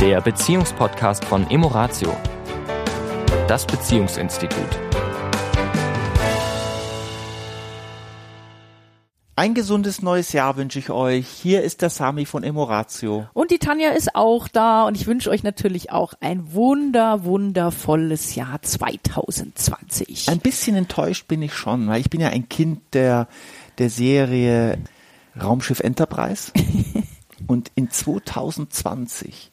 der 0.00 0.22
Beziehungspodcast 0.22 1.26
von 1.26 1.50
Emoratio, 1.50 2.16
das 3.46 3.66
Beziehungsinstitut. 3.66 4.80
Ein 9.36 9.52
gesundes 9.52 10.00
neues 10.00 10.32
Jahr 10.32 10.56
wünsche 10.56 10.78
ich 10.78 10.88
euch. 10.88 11.28
Hier 11.28 11.62
ist 11.62 11.82
der 11.82 11.90
Sami 11.90 12.24
von 12.24 12.44
Emoratio. 12.44 13.26
Und 13.34 13.50
die 13.50 13.58
Tanja 13.58 13.90
ist 13.90 14.14
auch 14.14 14.48
da 14.48 14.84
und 14.86 14.96
ich 14.96 15.06
wünsche 15.06 15.28
euch 15.28 15.42
natürlich 15.42 15.92
auch 15.92 16.14
ein 16.20 16.54
wunder, 16.54 17.24
wundervolles 17.24 18.34
Jahr 18.34 18.62
2020. 18.62 20.30
Ein 20.30 20.38
bisschen 20.38 20.76
enttäuscht 20.76 21.28
bin 21.28 21.42
ich 21.42 21.52
schon, 21.52 21.86
weil 21.88 22.00
ich 22.00 22.08
bin 22.08 22.22
ja 22.22 22.28
ein 22.28 22.48
Kind 22.48 22.80
der, 22.94 23.28
der 23.76 23.90
Serie 23.90 24.78
Raumschiff 25.38 25.80
Enterprise. 25.80 26.52
und 27.46 27.70
in 27.74 27.90
2020 27.90 29.50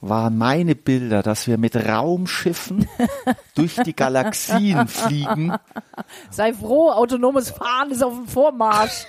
waren 0.00 0.38
meine 0.38 0.74
Bilder, 0.74 1.22
dass 1.22 1.46
wir 1.46 1.58
mit 1.58 1.76
Raumschiffen 1.76 2.88
durch 3.54 3.76
die 3.76 3.94
Galaxien 3.94 4.88
fliegen. 4.88 5.52
Sei 6.30 6.54
froh, 6.54 6.90
autonomes 6.90 7.50
Fahren 7.50 7.90
ist 7.90 8.02
auf 8.02 8.14
dem 8.14 8.26
Vormarsch. 8.26 9.06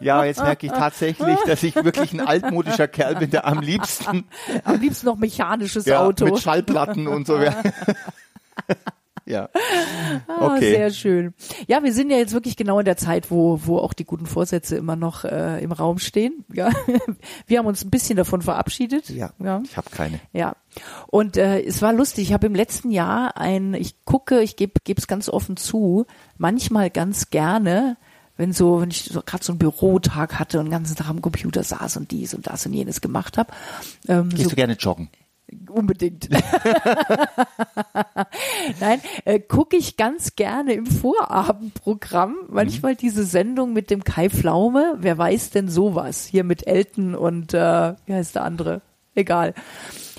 Ja, 0.00 0.24
jetzt 0.24 0.42
merke 0.42 0.66
ich 0.66 0.72
tatsächlich, 0.72 1.38
dass 1.46 1.62
ich 1.62 1.74
wirklich 1.74 2.12
ein 2.12 2.20
altmodischer 2.20 2.88
Kerl 2.88 3.16
bin, 3.16 3.30
der 3.30 3.46
am 3.46 3.60
liebsten. 3.60 4.24
Am 4.64 4.80
liebsten 4.80 5.06
noch 5.06 5.16
mechanisches 5.16 5.86
ja, 5.86 6.00
Auto. 6.00 6.26
Mit 6.26 6.38
Schallplatten 6.38 7.08
und 7.08 7.26
so. 7.26 7.38
Ja. 9.32 9.48
Ah, 10.28 10.54
okay. 10.54 10.72
Sehr 10.72 10.90
schön. 10.90 11.34
Ja, 11.66 11.82
wir 11.82 11.92
sind 11.92 12.10
ja 12.10 12.16
jetzt 12.18 12.34
wirklich 12.34 12.56
genau 12.56 12.78
in 12.78 12.84
der 12.84 12.96
Zeit, 12.96 13.30
wo, 13.30 13.60
wo 13.64 13.78
auch 13.78 13.92
die 13.92 14.04
guten 14.04 14.26
Vorsätze 14.26 14.76
immer 14.76 14.94
noch 14.96 15.24
äh, 15.24 15.62
im 15.62 15.72
Raum 15.72 15.98
stehen. 15.98 16.44
Ja. 16.52 16.70
Wir 17.46 17.58
haben 17.58 17.66
uns 17.66 17.84
ein 17.84 17.90
bisschen 17.90 18.16
davon 18.16 18.42
verabschiedet. 18.42 19.08
Ja. 19.08 19.30
ja. 19.42 19.62
Ich 19.64 19.76
habe 19.76 19.88
keine. 19.90 20.20
Ja. 20.32 20.54
Und 21.06 21.36
äh, 21.36 21.62
es 21.62 21.82
war 21.82 21.92
lustig. 21.92 22.28
Ich 22.28 22.32
habe 22.32 22.46
im 22.46 22.54
letzten 22.54 22.90
Jahr 22.90 23.36
ein, 23.36 23.74
ich 23.74 24.04
gucke, 24.04 24.42
ich 24.42 24.56
gebe 24.56 24.72
es 24.96 25.06
ganz 25.06 25.28
offen 25.28 25.56
zu, 25.56 26.06
manchmal 26.36 26.90
ganz 26.90 27.30
gerne 27.30 27.96
wenn 28.36 28.52
so, 28.52 28.80
wenn 28.80 28.90
ich 28.90 29.04
so 29.04 29.22
gerade 29.22 29.44
so 29.44 29.52
einen 29.52 29.58
Bürotag 29.58 30.38
hatte 30.38 30.58
und 30.58 30.66
den 30.66 30.72
ganzen 30.72 30.96
Tag 30.96 31.08
am 31.08 31.20
Computer 31.20 31.62
saß 31.62 31.98
und 31.98 32.10
dies 32.10 32.34
und 32.34 32.46
das 32.46 32.66
und 32.66 32.72
jenes 32.72 33.00
gemacht 33.00 33.38
habe. 33.38 33.52
Ähm, 34.08 34.30
Gehst 34.30 34.44
so, 34.44 34.50
du 34.50 34.56
gerne 34.56 34.74
joggen? 34.74 35.10
Unbedingt. 35.68 36.28
Nein, 38.80 39.00
äh, 39.24 39.40
gucke 39.40 39.76
ich 39.76 39.96
ganz 39.96 40.36
gerne 40.36 40.74
im 40.74 40.86
Vorabendprogramm, 40.86 42.36
manchmal 42.48 42.92
mhm. 42.92 42.98
diese 42.98 43.24
Sendung 43.24 43.72
mit 43.72 43.90
dem 43.90 44.04
Kai 44.04 44.30
Pflaume, 44.30 44.96
wer 44.98 45.18
weiß 45.18 45.50
denn 45.50 45.68
sowas, 45.68 46.26
hier 46.26 46.44
mit 46.44 46.66
Elton 46.66 47.14
und 47.14 47.54
äh, 47.54 47.94
wie 48.06 48.12
heißt 48.12 48.34
der 48.34 48.44
andere? 48.44 48.82
Egal. 49.14 49.54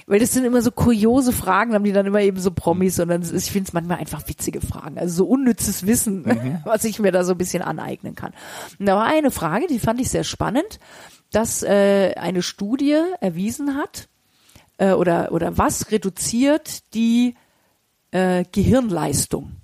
Weil 0.06 0.20
das 0.20 0.34
sind 0.34 0.44
immer 0.44 0.62
so 0.62 0.72
kuriose 0.72 1.32
Fragen, 1.32 1.74
haben 1.74 1.86
die 1.86 1.94
dann 1.94 2.06
immer 2.06 2.22
eben 2.22 2.40
so 2.40 2.52
Promis 2.52 3.00
und 3.00 3.08
dann 3.08 3.22
ist, 3.22 3.32
ich 3.32 3.52
finde 3.52 3.68
es 3.68 3.74
manchmal 3.74 4.00
einfach 4.00 4.28
witzige 4.28 4.60
Fragen, 4.60 4.98
also 4.98 5.16
so 5.16 5.26
unnützes 5.26 5.88
Wissen, 5.88 6.24
mhm. 6.24 6.60
was 6.66 6.84
ich 6.84 7.00
mir 7.00 7.12
da 7.12 7.24
so 7.24 7.34
ein 7.34 7.38
bisschen 7.38 7.64
aneignen 7.64 8.16
kann. 8.16 8.34
Und 8.80 8.86
da 8.86 8.96
war 8.96 9.06
eine 9.06 9.32
Frage, 9.32 9.68
die 9.68 9.80
fand 9.80 10.02
ich 10.02 10.10
sehr 10.10 10.24
spannend, 10.24 10.80
dass 11.32 11.64
äh, 11.64 12.14
eine 12.16 12.42
Studie 12.42 13.00
erwiesen 13.22 13.76
hat, 13.76 14.10
äh, 14.78 14.94
oder, 14.94 15.32
oder 15.32 15.58
was 15.58 15.92
reduziert 15.92 16.94
die 16.94 17.36
äh, 18.12 18.46
Gehirnleistung? 18.52 19.56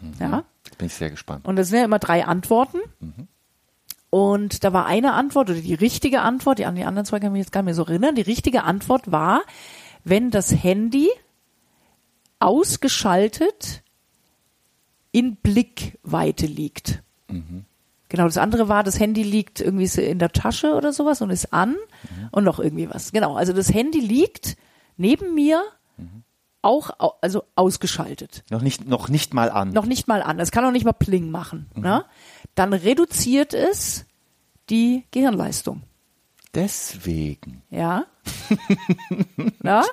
Mhm. 0.00 0.12
Ja. 0.20 0.44
Bin 0.78 0.86
ich 0.86 0.94
sehr 0.94 1.10
gespannt. 1.10 1.46
Und 1.46 1.56
das 1.56 1.68
sind 1.68 1.78
ja 1.78 1.84
immer 1.84 1.98
drei 1.98 2.24
Antworten. 2.24 2.78
Mhm. 3.00 3.28
Und 4.10 4.62
da 4.62 4.72
war 4.72 4.86
eine 4.86 5.14
Antwort 5.14 5.50
oder 5.50 5.60
die 5.60 5.74
richtige 5.74 6.20
Antwort, 6.20 6.58
die, 6.58 6.66
an 6.66 6.76
die 6.76 6.84
anderen 6.84 7.04
zwei 7.04 7.18
kann 7.18 7.28
ich 7.28 7.32
mich 7.32 7.40
jetzt 7.46 7.52
gar 7.52 7.62
nicht 7.62 7.66
mehr 7.66 7.74
so 7.74 7.84
erinnern. 7.84 8.14
Die 8.14 8.22
richtige 8.22 8.62
Antwort 8.62 9.10
war, 9.10 9.42
wenn 10.04 10.30
das 10.30 10.52
Handy 10.52 11.08
ausgeschaltet 12.38 13.82
in 15.10 15.36
Blickweite 15.36 16.46
liegt. 16.46 17.02
Mhm. 17.28 17.64
Genau, 18.14 18.26
das 18.26 18.38
andere 18.38 18.68
war, 18.68 18.84
das 18.84 19.00
Handy 19.00 19.24
liegt 19.24 19.60
irgendwie 19.60 19.86
in 20.00 20.20
der 20.20 20.30
Tasche 20.30 20.74
oder 20.74 20.92
sowas 20.92 21.20
und 21.20 21.30
ist 21.30 21.52
an 21.52 21.70
mhm. 21.70 22.28
und 22.30 22.44
noch 22.44 22.60
irgendwie 22.60 22.88
was. 22.88 23.10
Genau, 23.10 23.34
also 23.34 23.52
das 23.52 23.74
Handy 23.74 23.98
liegt 23.98 24.56
neben 24.96 25.34
mir 25.34 25.60
mhm. 25.96 26.22
auch 26.62 27.16
also 27.22 27.42
ausgeschaltet. 27.56 28.44
Noch 28.50 28.62
nicht 28.62 28.86
noch 28.86 29.08
nicht 29.08 29.34
mal 29.34 29.50
an. 29.50 29.70
Noch 29.70 29.86
nicht 29.86 30.06
mal 30.06 30.22
an. 30.22 30.38
Es 30.38 30.52
kann 30.52 30.64
auch 30.64 30.70
nicht 30.70 30.84
mal 30.84 30.92
Pling 30.92 31.32
machen. 31.32 31.66
Mhm. 31.74 31.82
Ne? 31.82 32.04
Dann 32.54 32.72
reduziert 32.72 33.52
es 33.52 34.06
die 34.70 35.06
Gehirnleistung. 35.10 35.82
Deswegen. 36.54 37.62
Ja. 37.70 38.06
Na? 39.62 39.84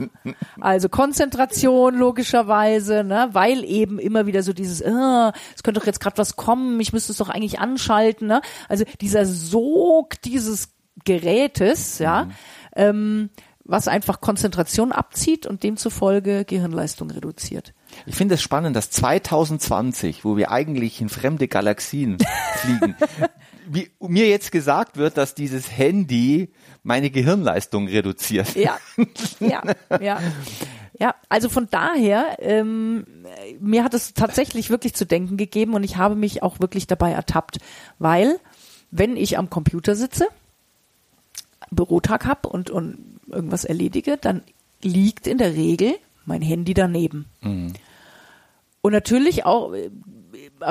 Also 0.59 0.89
Konzentration 0.89 1.95
logischerweise, 1.95 3.03
ne? 3.03 3.29
weil 3.31 3.63
eben 3.63 3.97
immer 3.97 4.27
wieder 4.27 4.43
so 4.43 4.53
dieses, 4.53 4.81
äh, 4.81 5.31
es 5.55 5.63
könnte 5.63 5.79
doch 5.79 5.87
jetzt 5.87 5.99
gerade 5.99 6.17
was 6.17 6.35
kommen, 6.35 6.79
ich 6.79 6.93
müsste 6.93 7.13
es 7.13 7.17
doch 7.17 7.29
eigentlich 7.29 7.59
anschalten. 7.59 8.27
Ne? 8.27 8.41
Also 8.69 8.85
dieser 8.99 9.25
Sog 9.25 10.21
dieses 10.21 10.69
Gerätes, 11.03 11.99
ja, 11.99 12.25
mhm. 12.25 12.31
ähm, 12.75 13.29
was 13.63 13.87
einfach 13.87 14.21
Konzentration 14.21 14.91
abzieht 14.91 15.45
und 15.45 15.63
demzufolge 15.63 16.45
Gehirnleistung 16.45 17.09
reduziert. 17.09 17.73
Ich 18.05 18.15
finde 18.15 18.35
es 18.35 18.41
spannend, 18.41 18.75
dass 18.75 18.89
2020, 18.91 20.25
wo 20.25 20.35
wir 20.35 20.51
eigentlich 20.51 21.01
in 21.01 21.09
fremde 21.09 21.47
Galaxien 21.47 22.17
fliegen, 22.55 22.95
wie 23.67 23.89
mir 23.99 24.27
jetzt 24.27 24.51
gesagt 24.51 24.97
wird, 24.97 25.17
dass 25.17 25.35
dieses 25.35 25.71
Handy 25.71 26.49
meine 26.83 27.09
Gehirnleistung 27.09 27.87
reduziert. 27.87 28.55
Ja, 28.55 28.77
ja, 29.39 29.61
ja. 29.99 30.19
Ja, 30.99 31.15
also 31.29 31.49
von 31.49 31.67
daher, 31.71 32.37
ähm, 32.41 33.07
mir 33.59 33.83
hat 33.83 33.95
es 33.95 34.13
tatsächlich 34.13 34.69
wirklich 34.69 34.93
zu 34.93 35.07
denken 35.07 35.35
gegeben 35.35 35.73
und 35.73 35.83
ich 35.83 35.97
habe 35.97 36.13
mich 36.13 36.43
auch 36.43 36.59
wirklich 36.59 36.85
dabei 36.85 37.11
ertappt, 37.11 37.57
weil 37.97 38.39
wenn 38.91 39.15
ich 39.17 39.39
am 39.39 39.49
Computer 39.49 39.95
sitze, 39.95 40.27
Bürotag 41.71 42.25
habe 42.25 42.49
und, 42.49 42.69
und 42.69 43.19
irgendwas 43.27 43.65
erledige, 43.65 44.17
dann 44.17 44.43
liegt 44.83 45.25
in 45.25 45.39
der 45.39 45.55
Regel 45.55 45.95
mein 46.25 46.41
Handy 46.41 46.75
daneben. 46.75 47.25
Mhm. 47.41 47.73
Und 48.81 48.91
natürlich 48.91 49.45
auch, 49.45 49.73
äh, 49.73 49.89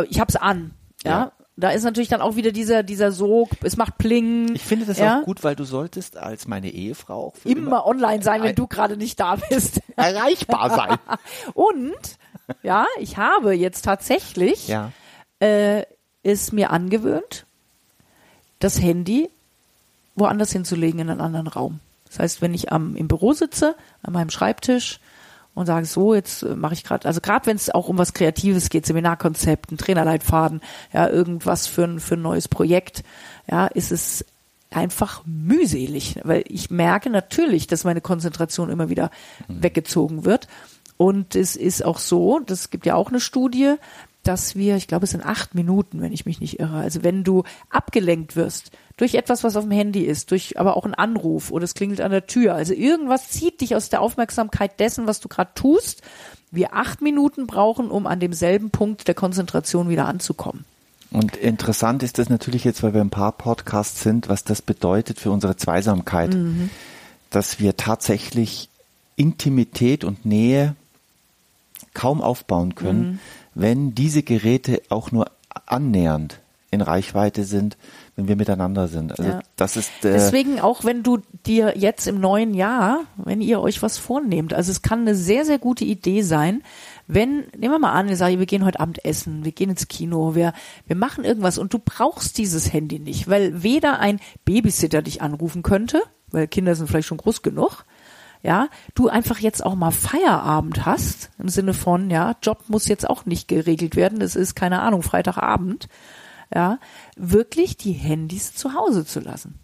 ich 0.09 0.21
habe 0.21 0.29
es 0.29 0.37
an, 0.37 0.73
ja? 1.03 1.11
ja. 1.11 1.33
Da 1.61 1.71
ist 1.71 1.85
natürlich 1.85 2.09
dann 2.09 2.21
auch 2.21 2.37
wieder 2.37 2.53
dieser, 2.53 2.83
dieser 2.83 3.13
Sog, 3.13 3.51
es 3.63 3.77
macht 3.77 3.99
Pling. 3.99 4.55
Ich 4.55 4.65
finde 4.65 4.87
das 4.87 4.99
ja? 4.99 5.21
auch 5.21 5.25
gut, 5.25 5.45
weil 5.45 5.55
du 5.55 5.65
solltest 5.65 6.17
als 6.17 6.49
meine 6.49 6.71
Ehefrau 6.71 7.27
auch 7.27 7.35
immer, 7.45 7.59
immer 7.59 7.87
online 7.87 8.23
sein, 8.23 8.43
wenn 8.43 8.55
du 8.55 8.67
gerade 8.67 8.97
nicht 8.97 9.21
da 9.21 9.37
bist. 9.37 9.81
Erreichbar 9.97 10.71
sein. 10.71 10.99
Und, 11.55 12.19
ja, 12.63 12.87
ich 12.99 13.19
habe 13.19 13.53
jetzt 13.53 13.85
tatsächlich, 13.85 14.69
ja. 14.69 14.93
äh, 15.41 15.85
es 16.23 16.53
mir 16.53 16.71
angewöhnt, 16.71 17.47
das 18.59 18.81
Handy 18.81 19.31
woanders 20.15 20.53
hinzulegen 20.53 21.01
in 21.01 21.11
einen 21.11 21.21
anderen 21.21 21.47
Raum. 21.47 21.81
Das 22.07 22.19
heißt, 22.19 22.43
wenn 22.43 22.55
ich 22.55 22.73
am, 22.73 22.97
im 22.97 23.09
Büro 23.09 23.33
sitze, 23.33 23.77
an 24.03 24.13
meinem 24.13 24.31
Schreibtisch, 24.31 25.01
und 25.55 25.67
sage 25.67 25.87
so, 25.87 26.15
jetzt 26.15 26.43
äh, 26.43 26.55
mache 26.55 26.75
ich 26.75 26.85
gerade, 26.85 27.07
also 27.07 27.21
gerade 27.21 27.47
wenn 27.47 27.57
es 27.57 27.71
auch 27.71 27.89
um 27.89 27.99
was 27.99 28.15
Kreatives 28.15 28.69
geht, 28.69 28.87
Seminarkonzepten, 28.87 29.79
Trainerleitfaden, 29.79 30.61
ja, 30.93 31.09
irgendwas 31.09 31.67
für 31.67 31.85
ein, 31.85 32.01
für 32.01 32.15
ein 32.15 32.23
neues 32.23 32.49
Projekt, 32.49 33.03
ja, 33.51 33.67
ist 33.67 33.93
es 33.93 34.25
einfach 34.71 35.23
mühselig, 35.27 36.21
weil 36.23 36.45
ich 36.47 36.71
merke 36.71 37.11
natürlich, 37.11 37.67
dass 37.67 37.85
meine 37.85 38.01
Konzentration 38.01 38.71
immer 38.71 38.89
wieder 38.89 39.11
mhm. 39.49 39.63
weggezogen 39.63 40.25
wird. 40.25 40.47
Und 40.97 41.35
es 41.35 41.57
ist 41.57 41.85
auch 41.85 41.99
so, 41.99 42.41
das 42.41 42.71
gibt 42.71 42.87
ja 42.87 42.95
auch 42.95 43.09
eine 43.09 43.21
Studie, 43.21 43.77
dass 44.23 44.55
wir, 44.55 44.77
ich 44.77 44.87
glaube, 44.87 45.05
es 45.05 45.13
sind 45.13 45.25
acht 45.25 45.55
Minuten, 45.55 46.03
wenn 46.03 46.13
ich 46.13 46.27
mich 46.27 46.41
nicht 46.41 46.61
irre. 46.61 46.77
Also 46.77 47.03
wenn 47.03 47.25
du 47.25 47.45
abgelenkt 47.71 48.37
wirst 48.37 48.71
durch 48.97 49.15
etwas, 49.15 49.45
was 49.45 49.57
auf 49.57 49.65
dem 49.65 49.73
Handy 49.73 50.03
ist, 50.03 50.31
durch 50.31 50.59
aber 50.59 50.77
auch 50.77 50.85
einen 50.85 50.95
Anruf 50.95 51.51
oder 51.51 51.65
es 51.65 51.75
klingelt 51.75 52.03
an 52.03 52.11
der 52.11 52.27
Tür, 52.27 52.55
also 52.55 52.75
irgendwas 52.75 53.31
zieht 53.31 53.63
dich 53.63 53.75
aus 53.75 53.89
der 53.89 54.03
Aufmerksamkeit 54.03 54.79
dessen, 54.79 55.07
was 55.07 55.21
du 55.21 55.29
gerade 55.29 55.53
tust, 55.55 56.03
wir 56.51 56.75
acht 56.75 57.01
Minuten 57.01 57.47
brauchen, 57.47 57.91
um 57.91 58.07
an 58.07 58.21
demselben 58.21 58.71
Punkt 58.71 59.09
der 59.09 59.15
Konzentration 59.15 59.89
wieder 59.89 60.07
anzukommen. 60.07 60.65
Und 61.11 61.37
interessant 61.37 62.03
ist 62.03 62.19
das 62.19 62.29
natürlich 62.29 62.65
jetzt, 62.65 62.83
weil 62.83 62.95
wir 62.95 63.01
ein 63.01 63.11
paar 63.11 63.33
Podcasts 63.33 64.03
sind, 64.03 64.29
was 64.29 64.45
das 64.45 64.61
bedeutet 64.63 65.19
für 65.19 65.31
unsere 65.31 65.57
Zweisamkeit, 65.57 66.35
mhm. 66.35 66.71
dass 67.31 67.59
wir 67.59 67.77
tatsächlich 67.77 68.69
Intimität 69.17 70.05
und 70.05 70.25
Nähe 70.25 70.77
kaum 71.95 72.21
aufbauen 72.21 72.75
können, 72.75 73.13
mhm 73.13 73.19
wenn 73.55 73.95
diese 73.95 74.23
Geräte 74.23 74.83
auch 74.89 75.13
nur 75.13 75.27
annähernd 75.67 76.41
in 76.71 76.81
Reichweite 76.83 77.45
sind, 77.45 77.77
wenn 78.15 78.29
wir 78.29 78.37
miteinander 78.37 78.87
sind. 78.87 79.19
Also 79.19 79.31
ja. 79.31 79.41
das 79.57 79.77
ist 79.77 79.91
äh 80.05 80.13
deswegen 80.13 80.61
auch, 80.61 80.85
wenn 80.85 81.03
du 81.03 81.19
dir 81.45 81.77
jetzt 81.77 82.07
im 82.07 82.21
neuen 82.21 82.55
Jahr, 82.55 83.01
wenn 83.17 83.41
ihr 83.41 83.61
euch 83.61 83.83
was 83.83 83.99
vornehmt, 83.99 84.55
also 84.55 84.71
es 84.71 84.83
kann 84.83 85.01
eine 85.01 85.17
sehr 85.17 85.45
sehr 85.45 85.59
gute 85.59 85.85
Idee 85.85 86.23
sein, 86.23 86.63
wenn 87.09 87.45
nehmen 87.59 87.75
wir 87.75 87.79
mal 87.81 87.93
an, 87.93 88.09
wir 88.09 88.17
sagen, 88.17 88.39
wir 88.39 88.47
gehen 88.47 88.65
heute 88.65 88.79
Abend 88.79 89.05
essen, 89.05 89.45
wir 89.45 89.53
gehen 89.53 89.71
ins 89.71 89.89
Kino, 89.89 90.37
wir 90.37 90.53
wir 90.87 90.97
machen 90.97 91.25
irgendwas 91.25 91.59
und 91.59 91.75
du 91.75 91.81
brauchst 91.85 92.39
dieses 92.39 92.73
Handy 92.73 93.01
nicht, 93.01 93.29
weil 93.29 93.65
weder 93.65 93.99
ein 93.99 94.21
Babysitter 94.45 95.03
dich 95.03 95.23
anrufen 95.23 95.63
könnte, 95.63 96.03
weil 96.31 96.47
Kinder 96.47 96.77
sind 96.77 96.87
vielleicht 96.87 97.09
schon 97.09 97.19
groß 97.19 97.43
genug, 97.43 97.85
ja, 98.43 98.69
du 98.95 99.09
einfach 99.09 99.39
jetzt 99.39 99.65
auch 99.65 99.75
mal 99.75 99.91
Feierabend 99.91 100.87
hast, 100.87 101.31
im 101.39 101.49
Sinne 101.49 101.75
von, 101.75 102.11
ja, 102.11 102.37
Job 102.43 102.65
muss 102.69 102.89
jetzt 102.89 103.09
auch 103.09 103.27
nicht 103.27 103.49
geregelt 103.49 103.97
werden, 103.97 104.21
es 104.21 104.37
ist, 104.37 104.55
keine 104.55 104.81
Ahnung, 104.81 105.03
Freitagabend, 105.03 105.89
ja, 106.55 106.79
wirklich 107.17 107.77
die 107.77 107.93
Handys 107.93 108.55
zu 108.55 108.75
Hause 108.75 109.05
zu 109.05 109.21
lassen. 109.21 109.59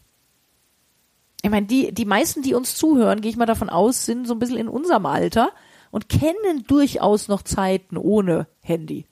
Ich 1.43 1.51
meine, 1.51 1.67
die, 1.67 1.93
die 1.93 2.05
meisten, 2.05 2.43
die 2.43 2.55
uns 2.55 2.75
zuhören, 2.75 3.21
gehe 3.21 3.31
ich 3.31 3.37
mal 3.37 3.47
davon 3.47 3.71
aus, 3.71 4.05
sind 4.05 4.27
so 4.27 4.35
ein 4.35 4.39
bisschen 4.39 4.59
in 4.59 4.69
unserem 4.69 5.07
Alter 5.07 5.51
und 5.91 6.09
kennen 6.09 6.65
durchaus 6.67 7.29
noch 7.29 7.43
Zeiten 7.43 7.97
ohne 7.97 8.49
Handy. 8.61 9.07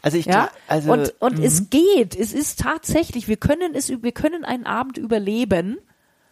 Also 0.00 0.16
ich 0.16 0.26
ja? 0.26 0.50
also 0.68 0.92
und 0.92 1.14
und 1.20 1.38
es 1.38 1.60
mhm. 1.60 1.70
geht, 1.70 2.16
es 2.16 2.32
ist 2.32 2.60
tatsächlich, 2.60 3.28
wir 3.28 3.36
können 3.36 3.74
es 3.74 3.90
wir 3.90 4.12
können 4.12 4.44
einen 4.44 4.64
Abend 4.64 4.96
überleben 4.96 5.78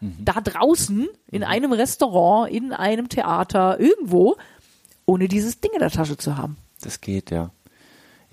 mhm. 0.04 0.24
da 0.24 0.40
draußen 0.40 1.08
in 1.30 1.40
mhm. 1.40 1.48
einem 1.48 1.72
Restaurant, 1.72 2.50
in 2.50 2.72
einem 2.72 3.08
Theater, 3.08 3.78
irgendwo 3.80 4.36
ohne 5.06 5.28
dieses 5.28 5.60
Ding 5.60 5.72
in 5.74 5.80
der 5.80 5.90
Tasche 5.90 6.16
zu 6.16 6.36
haben. 6.36 6.56
Das 6.80 7.00
geht, 7.00 7.30
ja. 7.30 7.50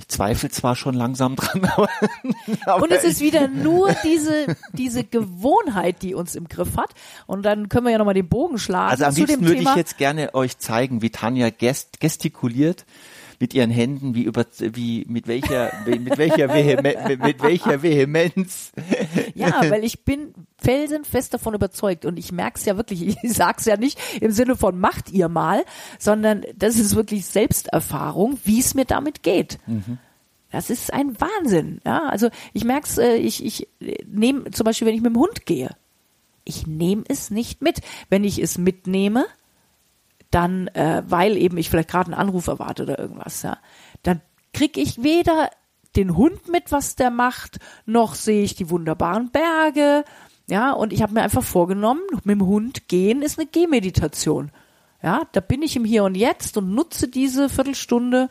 Ich 0.02 0.08
zweifle 0.08 0.50
zwar 0.50 0.76
schon 0.76 0.96
langsam 0.96 1.36
dran, 1.38 1.64
aber, 1.66 1.88
aber 2.66 2.84
und 2.84 2.92
es 2.92 3.04
ist 3.04 3.22
wieder 3.22 3.48
nur 3.48 3.94
diese 4.04 4.56
diese 4.74 5.04
Gewohnheit, 5.04 6.02
die 6.02 6.16
uns 6.16 6.36
im 6.36 6.48
Griff 6.48 6.76
hat. 6.76 6.90
Und 7.28 7.44
dann 7.44 7.70
können 7.70 7.86
wir 7.86 7.92
ja 7.92 8.00
nochmal 8.00 8.16
den 8.16 8.28
Bogen 8.28 8.58
schlagen. 8.58 8.90
Also 8.90 9.06
am 9.06 9.14
liebsten 9.14 9.46
würde 9.46 9.62
ich 9.62 9.76
jetzt 9.76 10.00
gerne 10.00 10.34
euch 10.34 10.58
zeigen, 10.58 11.04
wie 11.04 11.12
Tanja 11.12 11.52
gest 11.52 12.00
gestikuliert 12.00 12.86
mit 13.40 13.54
ihren 13.54 13.70
Händen, 13.70 14.16
wie 14.16 14.24
über, 14.24 14.46
wie, 14.60 15.06
mit 15.08 15.28
welcher, 15.28 15.72
mit 15.86 16.18
welcher, 16.18 16.50
Vehemen, 16.50 17.20
mit 17.20 17.44
welcher 17.44 17.84
Vehemenz. 17.84 18.72
Ja, 19.36 19.62
weil 19.70 19.84
ich 19.84 20.04
bin 20.04 20.34
felsenfest 20.62 21.34
davon 21.34 21.54
überzeugt 21.54 22.06
und 22.06 22.18
ich 22.18 22.32
merke 22.32 22.60
es 22.60 22.66
ja 22.66 22.78
wirklich, 22.78 23.18
ich 23.24 23.34
sag's 23.34 23.66
ja 23.66 23.78
nicht 23.78 24.00
im 24.22 24.32
Sinne 24.32 24.56
von 24.56 24.80
macht 24.80 25.12
ihr 25.12 25.30
mal, 25.30 25.66
sondern 26.00 26.46
das 26.56 26.78
ist 26.78 26.96
wirklich 26.96 27.26
Selbsterfahrung, 27.26 28.40
wie 28.44 28.60
es 28.60 28.74
mir 28.74 28.86
damit 28.86 29.24
geht. 29.24 29.60
Mhm. 29.66 29.98
Das 30.52 30.70
ist 30.70 30.94
ein 30.94 31.16
Wahnsinn. 31.20 31.80
Ja, 31.86 32.10
also 32.10 32.30
ich 32.54 32.66
merk's, 32.66 32.98
äh, 32.98 33.16
ich, 33.16 33.44
ich 33.44 33.68
nehme 34.06 34.52
zum 34.52 34.66
Beispiel, 34.66 34.88
wenn 34.88 34.96
ich 34.96 35.02
mit 35.02 35.14
dem 35.14 35.20
Hund 35.20 35.46
gehe, 35.46 35.76
ich 36.44 36.68
nehme 36.68 37.04
es 37.08 37.32
nicht 37.32 37.62
mit. 37.62 37.82
Wenn 38.10 38.24
ich 38.24 38.40
es 38.40 38.58
mitnehme, 38.58 39.26
dann, 40.30 40.68
äh, 40.70 41.04
weil 41.06 41.38
eben 41.38 41.58
ich 41.58 41.70
vielleicht 41.70 41.90
gerade 41.90 42.12
einen 42.12 42.20
Anruf 42.20 42.48
erwarte 42.48 42.84
oder 42.84 43.00
irgendwas, 43.00 43.42
ja, 43.44 43.58
dann 44.04 44.22
krieg 44.54 44.78
ich 44.78 45.04
weder 45.04 45.50
den 45.96 46.16
Hund 46.16 46.48
mit, 46.48 46.72
was 46.72 46.96
der 46.96 47.12
macht, 47.12 47.60
noch 47.86 48.16
sehe 48.16 48.44
ich 48.44 48.56
die 48.56 48.70
wunderbaren 48.70 49.32
Berge, 49.32 50.06
ja, 50.52 50.74
und 50.74 50.92
ich 50.92 51.02
habe 51.02 51.14
mir 51.14 51.22
einfach 51.22 51.44
vorgenommen, 51.44 52.02
mit 52.12 52.26
dem 52.26 52.46
Hund 52.46 52.90
gehen 52.90 53.22
ist 53.22 53.40
eine 53.40 53.48
Gehmeditation. 53.48 54.52
Ja, 55.02 55.22
da 55.32 55.40
bin 55.40 55.62
ich 55.62 55.78
im 55.78 55.86
Hier 55.86 56.04
und 56.04 56.16
Jetzt 56.16 56.58
und 56.58 56.76
nutze 56.76 57.08
diese 57.08 57.48
Viertelstunde, 57.48 58.28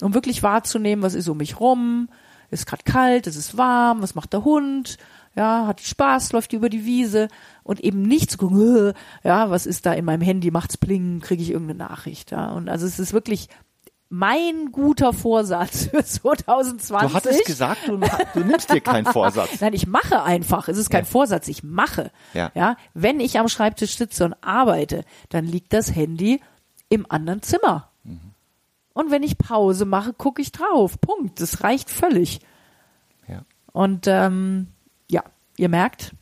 um 0.00 0.14
wirklich 0.14 0.44
wahrzunehmen, 0.44 1.02
was 1.02 1.14
ist 1.14 1.28
um 1.28 1.38
mich 1.38 1.58
rum, 1.58 2.08
ist 2.52 2.66
gerade 2.66 2.84
kalt, 2.84 3.26
es 3.26 3.34
ist 3.34 3.58
warm, 3.58 4.02
was 4.02 4.14
macht 4.14 4.32
der 4.32 4.44
Hund, 4.44 4.98
ja, 5.34 5.66
hat 5.66 5.80
Spaß, 5.80 6.32
läuft 6.32 6.52
über 6.52 6.68
die 6.68 6.84
Wiese 6.84 7.26
und 7.64 7.80
eben 7.80 8.02
nicht 8.02 8.30
zu 8.30 8.38
gucken, 8.38 8.92
ja, 9.24 9.50
was 9.50 9.66
ist 9.66 9.84
da 9.84 9.94
in 9.94 10.04
meinem 10.04 10.22
Handy, 10.22 10.52
macht's 10.52 10.76
plingen, 10.76 11.20
kriege 11.20 11.42
ich 11.42 11.50
irgendeine 11.50 11.80
Nachricht, 11.80 12.30
ja. 12.30 12.52
Und 12.52 12.68
also 12.68 12.86
es 12.86 13.00
ist 13.00 13.12
wirklich 13.12 13.48
mein 14.16 14.70
guter 14.70 15.12
Vorsatz 15.12 15.86
für 15.86 16.04
2020. 16.04 17.08
Du 17.08 17.14
hattest 17.14 17.44
gesagt, 17.46 17.88
du, 17.88 17.98
du 17.98 18.40
nimmst 18.44 18.72
dir 18.72 18.80
keinen 18.80 19.06
Vorsatz. 19.12 19.60
Nein, 19.60 19.72
ich 19.72 19.86
mache 19.86 20.22
einfach. 20.22 20.68
Es 20.68 20.78
ist 20.78 20.88
kein 20.88 21.04
ja. 21.04 21.10
Vorsatz, 21.10 21.48
ich 21.48 21.64
mache. 21.64 22.12
Ja. 22.32 22.52
ja. 22.54 22.76
Wenn 22.94 23.18
ich 23.18 23.38
am 23.38 23.48
Schreibtisch 23.48 23.96
sitze 23.96 24.24
und 24.24 24.34
arbeite, 24.40 25.04
dann 25.30 25.46
liegt 25.46 25.72
das 25.72 25.94
Handy 25.94 26.40
im 26.88 27.10
anderen 27.10 27.42
Zimmer. 27.42 27.90
Mhm. 28.04 28.20
Und 28.92 29.10
wenn 29.10 29.24
ich 29.24 29.36
Pause 29.36 29.84
mache, 29.84 30.12
gucke 30.12 30.40
ich 30.40 30.52
drauf. 30.52 31.00
Punkt. 31.00 31.40
Das 31.40 31.64
reicht 31.64 31.90
völlig. 31.90 32.40
Ja. 33.26 33.44
Und 33.72 34.06
ähm, 34.06 34.68
ihr 35.56 35.68
merkt, 35.68 36.12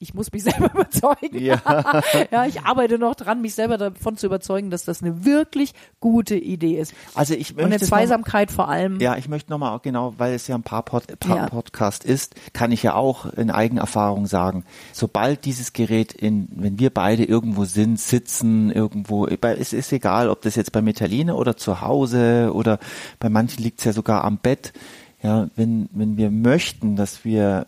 ich 0.00 0.14
muss 0.14 0.30
mich 0.32 0.42
selber 0.44 0.70
überzeugen. 0.72 1.38
Ja. 1.38 1.60
ja, 2.30 2.46
ich 2.46 2.62
arbeite 2.62 2.98
noch 2.98 3.14
dran, 3.14 3.40
mich 3.40 3.54
selber 3.54 3.78
davon 3.78 4.16
zu 4.16 4.26
überzeugen, 4.26 4.70
dass 4.70 4.84
das 4.84 5.02
eine 5.02 5.24
wirklich 5.24 5.72
gute 6.00 6.36
Idee 6.36 6.78
ist. 6.78 6.94
Also 7.14 7.34
ich 7.34 7.54
möchte 7.54 7.64
und 7.64 7.72
eine 7.72 7.80
Zweisamkeit 7.80 8.48
noch, 8.48 8.56
vor 8.56 8.68
allem. 8.68 9.00
Ja, 9.00 9.16
ich 9.16 9.28
möchte 9.28 9.50
nochmal 9.50 9.78
genau, 9.82 10.14
weil 10.18 10.34
es 10.34 10.46
ja 10.46 10.54
ein 10.54 10.62
paar, 10.62 10.82
Pod, 10.82 11.18
paar 11.18 11.36
ja. 11.36 11.48
Podcast 11.48 12.04
ist, 12.04 12.34
kann 12.52 12.72
ich 12.72 12.82
ja 12.82 12.94
auch 12.94 13.26
in 13.26 13.50
Eigenerfahrung 13.50 14.26
sagen, 14.26 14.64
sobald 14.92 15.44
dieses 15.44 15.72
Gerät 15.72 16.12
in, 16.12 16.48
wenn 16.52 16.78
wir 16.78 16.90
beide 16.90 17.24
irgendwo 17.24 17.64
sind, 17.64 17.98
sitzen, 17.98 18.70
irgendwo, 18.70 19.26
es 19.26 19.72
ist 19.72 19.92
egal, 19.92 20.28
ob 20.28 20.42
das 20.42 20.56
jetzt 20.56 20.72
bei 20.72 20.82
Metaline 20.82 21.34
oder 21.34 21.56
zu 21.56 21.80
Hause 21.80 22.52
oder 22.54 22.78
bei 23.18 23.28
manchen 23.28 23.62
liegt 23.62 23.80
es 23.80 23.84
ja 23.84 23.92
sogar 23.92 24.24
am 24.24 24.38
Bett. 24.38 24.72
Ja, 25.20 25.48
wenn, 25.56 25.88
wenn 25.92 26.16
wir 26.16 26.30
möchten, 26.30 26.94
dass 26.94 27.24
wir 27.24 27.66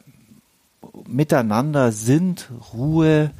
miteinander 1.06 1.92
sind, 1.92 2.50
Ruhe, 2.72 3.30